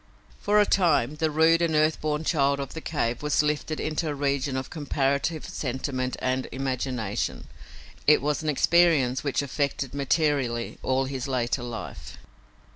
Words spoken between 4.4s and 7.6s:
of comparative sentiment and imagination.